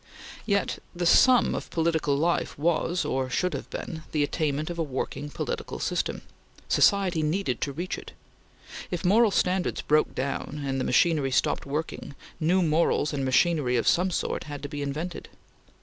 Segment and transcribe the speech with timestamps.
[0.47, 4.83] Yet the sum of political life was, or should have been, the attainment of a
[4.83, 6.23] working political system.
[6.67, 8.13] Society needed to reach it.
[8.89, 14.09] If moral standards broke down, and machinery stopped working, new morals and machinery of some
[14.09, 15.29] sort had to be invented.